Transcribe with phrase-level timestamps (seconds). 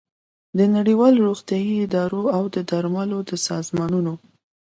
[0.57, 4.13] د نړیوالو روغتیايي ادارو او د درملو د سازمانونو